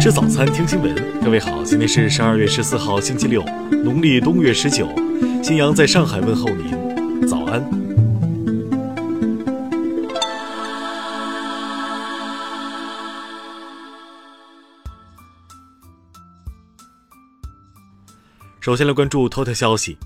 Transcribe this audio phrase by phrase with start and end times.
[0.00, 0.94] 吃早餐，听新闻。
[1.20, 3.44] 各位好，今天是十二月十四号，星期六，
[3.84, 4.88] 农历冬月十九。
[5.44, 7.62] 新阳在上海问候您，早安。
[18.58, 19.98] 首先来关注头条消息。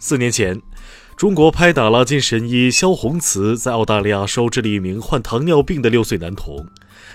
[0.00, 0.60] 四年前，
[1.16, 6.66] 中国拍打拉筋神医萧红慈在澳大利亚收治了一名患糖尿病的六岁男童。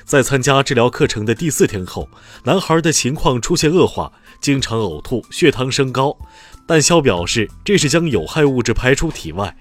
[0.08, 2.10] 在参加治疗课程的第四天后，
[2.46, 6.18] 男孩的情况出现恶化，经常呕吐，血糖升高。
[6.66, 9.54] 但肖表示这是将有害物质排出体外。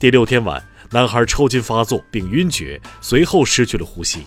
[0.00, 4.26] 第六天晚，男孩抽筋发作并晕厥，随后失去了呼吸。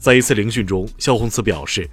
[0.00, 1.88] 在一次聆讯中，肖红慈表示，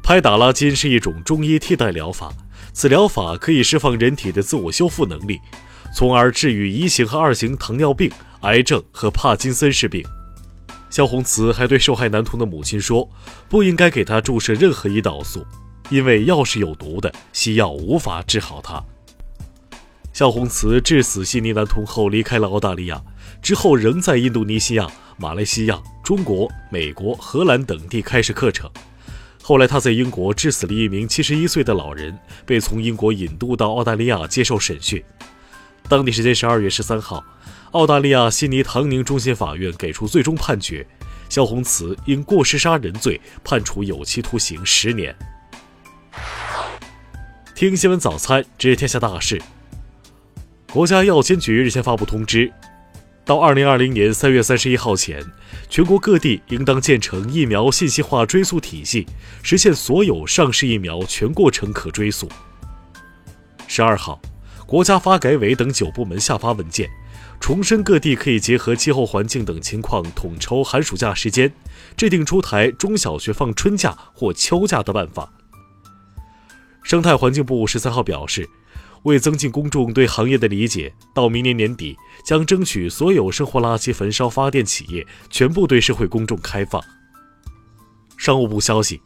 [0.00, 2.32] 拍打拉筋是一种中医替代疗法，
[2.72, 5.40] 此疗法可以释放人体的自我修复能力，
[5.92, 8.08] 从而治愈一型和二型糖尿病、
[8.42, 10.04] 癌症和帕金森氏病。
[10.90, 13.08] 萧红慈还对受害男童的母亲说
[13.48, 15.46] ：“不应该给他注射任何胰岛素，
[15.88, 18.84] 因为药是有毒的，西药无法治好他。”
[20.12, 23.00] 萧红慈致死悉尼男童后离开了澳大利亚，
[23.40, 28.68] 之后仍在印度尼西亚、马来西亚、中国、美国、荷兰等地开设课程。
[29.40, 35.02] 后来他在英国致死了一名71岁的老人，被从英国引渡到澳大利亚接受审讯。
[35.90, 37.22] 当地时间12月13号。
[37.72, 40.86] 澳大利亚悉尼唐宁中心法院给出最终判决，
[41.28, 45.14] 萧红慈因过失杀人罪判处有期徒刑十年。
[47.54, 49.40] 听新闻早餐知天下大事。
[50.72, 52.52] 国家药监局日前发布通知，
[53.24, 55.24] 到二零二零年三月三十一号前，
[55.68, 59.06] 全国各地应当建成疫苗信息化追溯体系，
[59.42, 62.28] 实现所有上市疫苗全过程可追溯。
[63.68, 64.20] 十二号，
[64.70, 66.88] 国家发改委等九部门下发文件。
[67.40, 71.52] 重申各地可以结合气候环境等情况统筹寒暑假时间，
[71.96, 75.32] 制定出台中小学放春假或秋假的办法。
[76.84, 78.48] 生态环境部十三号表示，
[79.02, 86.80] 为增进公众对行业的理解，到明年年底将争取所有生活垃圾焚烧发电企业全部对社会公众开放。
[88.16, 89.02] 商务部消息，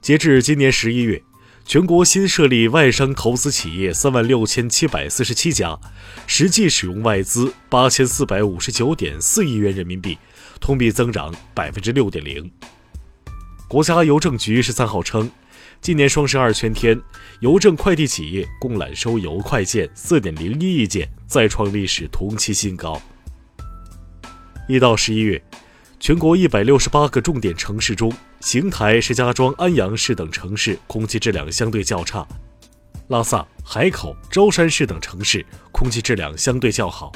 [0.00, 1.20] 截至今年十一月。
[1.64, 5.78] 全国新设立外商投资企业三万六千七百四十七家，
[6.26, 10.18] 实际使用外资八千四百五十九点四亿元人民币，
[10.60, 12.50] 同比增长百分之六点零。
[13.68, 15.30] 国家邮政局十三号称，
[15.80, 17.00] 今年双十二全天，
[17.40, 23.00] 邮政快递企业共揽收邮快件四点零一亿件，再创历史同期新高。
[24.68, 25.42] 一到十一月。
[25.98, 32.26] 全国一百六十八个重点城市中，邢台、石家庄、安阳市等城市空气质量相对较差；
[33.06, 37.12] 拉萨、海口、舟山市等城市空气质量相对较好。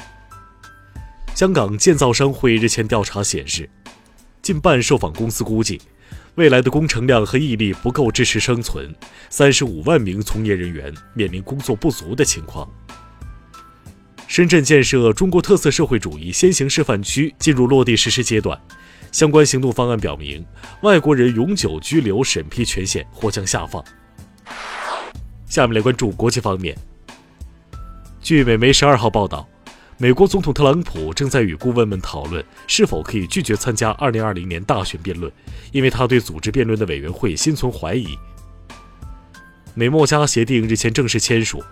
[1.35, 3.69] 香港建造商会日前调查显示，
[4.41, 5.81] 近半受访公司估计，
[6.35, 8.95] 未来的工程量和毅力不够支持生存，
[9.29, 12.65] 三十五万名从业人员面临工作不足的情况。
[14.27, 18.57] 深圳建设中国特色社会主义先行示范区进入落地实施阶段，
[19.11, 20.45] 相关行动方案表明，
[20.81, 23.83] 外国人永久居留审批权限或将下放。
[25.45, 26.77] 下面来关注国际方面。
[28.21, 29.47] 据美媒十二号报道，
[29.97, 35.31] 美国总统特朗普正在与顾问们讨论是否可以拒绝参加二零二零年大选辩论，
[35.71, 38.07] 因为他对组织辩论的委员会心存怀疑。
[39.73, 41.63] 美墨加协定日前正式签署。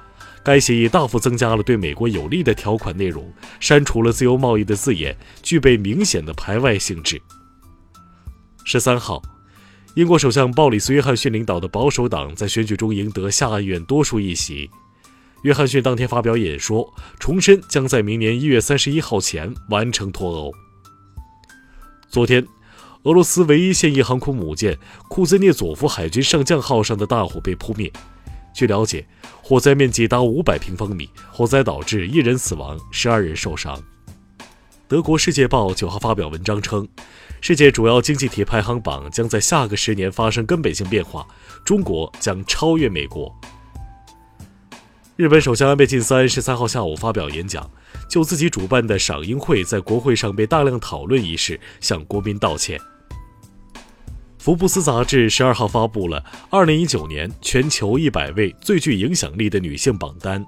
[0.46, 7.20] 该协议大幅增加了对美国有利的条款内容，删除了自由贸易的字眼，具备明显的排外性质。
[8.64, 9.20] 十三号，
[9.96, 14.70] 英国首相鲍里斯·约翰逊领导的保守党在选举中赢得下议院多数议席。
[15.42, 20.54] 约翰逊当天发表演说，重申将在明年一月三十一号前完成脱欧。
[22.08, 22.46] 昨天，
[23.02, 24.78] 俄罗斯唯一现役航空母舰
[25.10, 27.92] 库兹涅佐夫海军上将号上的大火被扑灭。
[28.56, 29.06] 据了解，
[29.44, 33.78] 火灾面积达五百平方米，火灾导致一人死亡，十二人受伤。
[34.88, 36.88] 德国《世界报》九号发表文章称，
[37.42, 41.28] 世界主要经济体排行榜将在下个十年发生根本性变化，
[41.66, 43.30] 中国将超越美国。
[45.18, 47.70] 日本首相安倍晋三十三号下午发表演讲，
[48.10, 52.80] 就自己主办的赏樱会在国会上被大量讨论一事向国民道歉。
[54.46, 60.46] 福布斯杂志十二号发布了二零一九年全球一百位最具影响力的女性榜单，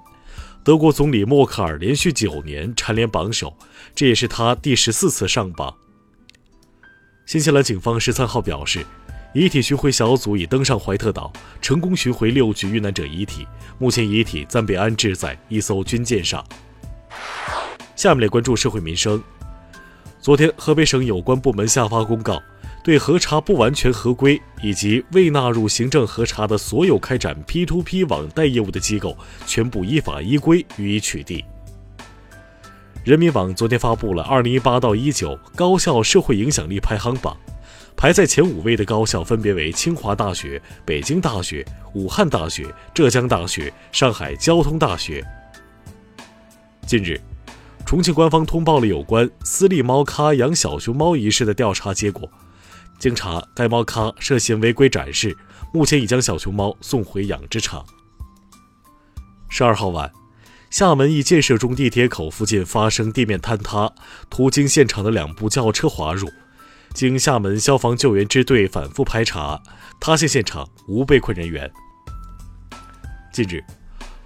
[0.62, 3.52] 德国总理默克尔连续九年蝉联榜首，
[3.96, 5.74] 这也是她第十四次上榜。
[7.26, 8.86] 新西兰警方十三号表示，
[9.34, 13.48] 遗体寻回小组已登上怀特岛，成功寻回六具遇难者遗体，
[13.80, 16.46] 目前遗体暂被安置在一艘军舰上。
[17.96, 19.20] 下面来关注社会民生。
[20.20, 22.40] 昨天，河北省有关部门下发公告。
[22.88, 29.14] 对核查不完全合规以及未纳入行政核查的所有开展 P2P 网贷业务的机构，
[29.46, 31.44] 全部依法依规予以取缔。
[33.04, 37.36] 人民网昨天发布了2018到19高校社会影响力排行榜，
[37.94, 41.62] 排在前五位的高校分别为清华大学、北京大学、
[41.92, 45.22] 武汉大学、浙江大学、上海交通大学。
[46.86, 47.20] 近日，
[47.84, 52.26] 重庆官方通报了有关私立猫咖养小熊猫一事的调查结果。
[52.98, 55.36] 经查，该猫咖涉嫌违规展示，
[55.72, 57.84] 目前已将小熊猫送回养殖场。
[59.48, 60.12] 十二号晚，
[60.70, 63.92] 厦门一建设中地铁口附近发生地面坍塌，
[64.28, 66.28] 途经现场的两部轿车滑入。
[66.92, 69.62] 经厦门消防救援支队反复排查，
[70.00, 71.70] 塌陷现场无被困人员。
[73.32, 73.62] 近日。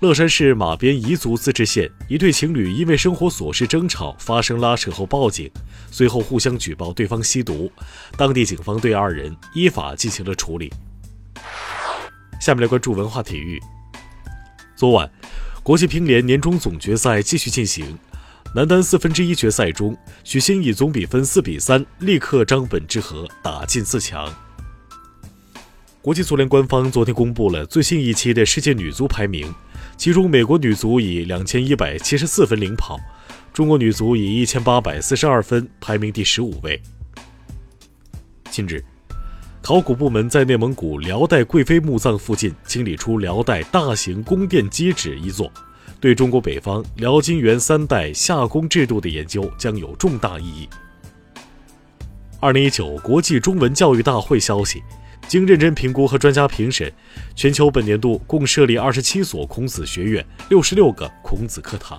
[0.02, 5.48] 乐山市马边彝族自治县一对情侣因为生活琐事争吵发生拉扯后报警，
[5.92, 7.70] 随后互相举报对方吸毒，
[8.16, 10.72] 当地警方对二人依法进行了处理。
[12.40, 13.62] 下面来关注文化体育。
[14.74, 15.08] 昨晚，
[15.62, 17.96] 国际乒联年终总决赛继续进行，
[18.56, 24.28] 男单四分之一决赛中，许昕以总比分四比三力克张本智和，打进四强。
[26.00, 29.54] 国际足联官方昨天公布了最新一期的世界女足排名。
[30.02, 32.98] 其中，美国女足以两千一百七十四分领跑，
[33.52, 36.82] 中国女足以一千八百四十二分排名第十五位。
[38.50, 38.82] 近日，
[39.62, 45.48] 考古部门在内蒙古辽代贵妃墓葬附近清理出辽代大型宫殿基址一座，
[46.00, 50.68] 对中国北方辽金元三代夏宫制度的研究将有重大意义。
[52.40, 54.82] 二零一九国际中文教育大会消息。
[55.28, 56.92] 经认真评估和专家评审，
[57.34, 61.98] 全球本年度共设立二十七所孔子学院，六十六个孔子课堂。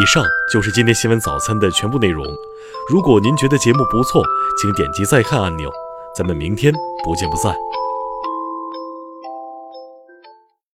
[0.00, 2.26] 以上就是今天新闻早餐的全部内容。
[2.90, 4.24] 如果您觉得节目不错，
[4.60, 5.70] 请点击再看按钮。
[6.16, 6.72] 咱们明天
[7.04, 7.54] 不见不散。